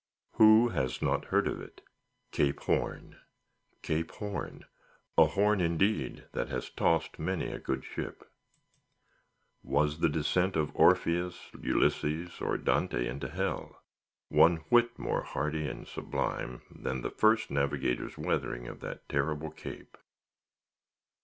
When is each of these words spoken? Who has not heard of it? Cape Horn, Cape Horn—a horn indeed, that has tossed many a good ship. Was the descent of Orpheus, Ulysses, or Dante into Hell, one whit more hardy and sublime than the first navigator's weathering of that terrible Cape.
Who 0.37 0.69
has 0.69 0.99
not 1.03 1.25
heard 1.25 1.47
of 1.47 1.61
it? 1.61 1.81
Cape 2.31 2.61
Horn, 2.61 3.17
Cape 3.83 4.09
Horn—a 4.13 5.25
horn 5.27 5.61
indeed, 5.61 6.25
that 6.31 6.47
has 6.47 6.71
tossed 6.71 7.19
many 7.19 7.51
a 7.51 7.59
good 7.59 7.85
ship. 7.85 8.27
Was 9.61 9.99
the 9.99 10.09
descent 10.09 10.55
of 10.55 10.75
Orpheus, 10.75 11.51
Ulysses, 11.61 12.41
or 12.41 12.57
Dante 12.57 13.05
into 13.07 13.27
Hell, 13.29 13.79
one 14.29 14.63
whit 14.69 14.97
more 14.97 15.21
hardy 15.21 15.67
and 15.67 15.87
sublime 15.87 16.63
than 16.71 17.01
the 17.01 17.11
first 17.11 17.51
navigator's 17.51 18.17
weathering 18.17 18.67
of 18.67 18.79
that 18.79 19.07
terrible 19.07 19.51
Cape. 19.51 19.99